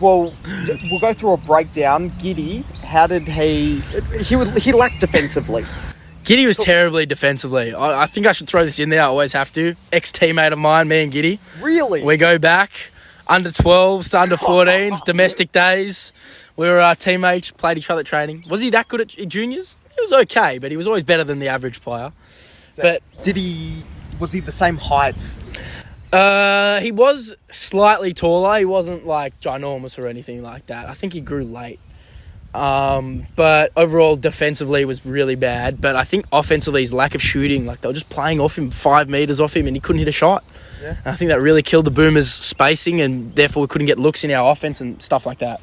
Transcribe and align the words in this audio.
well, 0.00 0.34
we'll 0.90 1.00
go 1.00 1.12
through 1.12 1.32
a 1.32 1.36
breakdown. 1.36 2.10
Giddey, 2.12 2.64
how 2.84 3.06
did 3.06 3.28
he? 3.28 3.80
He 4.22 4.36
would, 4.36 4.56
he 4.58 4.72
lacked 4.72 5.00
defensively. 5.00 5.64
Giddey 6.24 6.46
was 6.46 6.58
terribly 6.58 7.06
defensively. 7.06 7.72
I, 7.72 8.02
I 8.02 8.06
think 8.06 8.26
I 8.26 8.32
should 8.32 8.48
throw 8.48 8.64
this 8.64 8.78
in 8.78 8.90
there. 8.90 9.02
I 9.02 9.06
always 9.06 9.32
have 9.32 9.52
to. 9.54 9.74
Ex 9.92 10.12
teammate 10.12 10.52
of 10.52 10.58
mine, 10.58 10.88
me 10.88 11.02
and 11.02 11.12
Giddey. 11.12 11.38
Really? 11.60 12.04
We 12.04 12.16
go 12.16 12.38
back 12.38 12.70
under 13.26 13.50
12s 13.50 14.10
to 14.10 14.20
under 14.20 14.36
14s, 14.36 15.04
domestic 15.06 15.52
days. 15.52 16.12
We 16.56 16.68
were 16.68 16.80
our 16.80 16.94
teammates, 16.94 17.50
played 17.50 17.78
each 17.78 17.88
other 17.88 18.00
at 18.00 18.06
training. 18.06 18.44
Was 18.50 18.60
he 18.60 18.70
that 18.70 18.88
good 18.88 19.00
at 19.00 19.08
juniors? 19.28 19.76
He 19.94 20.00
was 20.00 20.12
okay, 20.12 20.58
but 20.58 20.70
he 20.70 20.76
was 20.76 20.86
always 20.86 21.02
better 21.02 21.24
than 21.24 21.38
the 21.38 21.48
average 21.48 21.80
player. 21.80 22.12
But 22.76 23.02
did 23.22 23.36
he? 23.36 23.82
Was 24.20 24.32
he 24.32 24.40
the 24.40 24.52
same 24.52 24.76
height? 24.76 25.38
Uh, 26.12 26.80
he 26.80 26.92
was 26.92 27.36
slightly 27.50 28.12
taller. 28.12 28.58
He 28.58 28.64
wasn't 28.64 29.06
like 29.06 29.38
ginormous 29.40 29.98
or 29.98 30.06
anything 30.06 30.42
like 30.42 30.66
that. 30.66 30.88
I 30.88 30.94
think 30.94 31.12
he 31.12 31.20
grew 31.20 31.44
late. 31.44 31.80
Um, 32.54 33.26
but 33.36 33.72
overall, 33.76 34.16
defensively 34.16 34.84
was 34.84 35.04
really 35.04 35.34
bad. 35.34 35.80
But 35.80 35.96
I 35.96 36.04
think 36.04 36.26
offensively, 36.32 36.80
his 36.80 36.92
lack 36.92 37.14
of 37.14 37.22
shooting, 37.22 37.66
like 37.66 37.82
they 37.82 37.88
were 37.88 37.94
just 37.94 38.08
playing 38.08 38.40
off 38.40 38.56
him 38.56 38.70
five 38.70 39.08
meters 39.08 39.40
off 39.40 39.54
him, 39.54 39.66
and 39.66 39.76
he 39.76 39.80
couldn't 39.80 39.98
hit 39.98 40.08
a 40.08 40.12
shot. 40.12 40.44
Yeah. 40.80 40.96
And 41.04 41.06
I 41.06 41.16
think 41.16 41.28
that 41.28 41.40
really 41.40 41.62
killed 41.62 41.84
the 41.84 41.90
Boomers' 41.90 42.32
spacing, 42.32 43.00
and 43.00 43.34
therefore 43.34 43.62
we 43.62 43.66
couldn't 43.66 43.86
get 43.86 43.98
looks 43.98 44.24
in 44.24 44.30
our 44.30 44.50
offense 44.50 44.80
and 44.80 45.00
stuff 45.02 45.26
like 45.26 45.38
that. 45.38 45.60